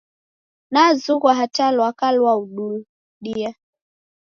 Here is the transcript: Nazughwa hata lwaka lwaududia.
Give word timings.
Nazughwa 0.71 1.31
hata 1.39 1.67
lwaka 1.75 2.07
lwaududia. 2.17 3.51